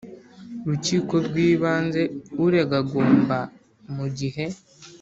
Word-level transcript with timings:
Rukiko 0.67 1.15
rw 1.25 1.35
Ibanze 1.49 2.01
Urega 2.43 2.75
agomba 2.81 3.37
mu 3.95 4.05
gihe 4.17 4.45